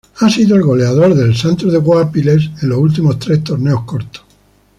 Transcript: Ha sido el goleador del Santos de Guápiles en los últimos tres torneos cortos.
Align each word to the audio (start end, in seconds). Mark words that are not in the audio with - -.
Ha 0.21 0.27
sido 0.31 0.55
el 0.55 0.63
goleador 0.63 1.13
del 1.13 1.35
Santos 1.37 1.71
de 1.71 1.77
Guápiles 1.77 2.49
en 2.63 2.69
los 2.69 2.79
últimos 2.79 3.19
tres 3.19 3.43
torneos 3.43 3.83
cortos. 3.83 4.23